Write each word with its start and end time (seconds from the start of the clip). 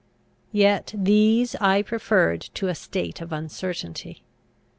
Yet 0.51 0.93
these 0.97 1.53
I 1.57 1.83
preferred 1.83 2.41
to 2.55 2.69
a 2.69 2.73
state 2.73 3.21
of 3.21 3.31
uncertainty. 3.31 4.23